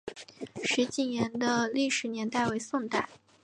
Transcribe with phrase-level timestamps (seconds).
[0.63, 3.07] 石井岩的历史年代为宋代。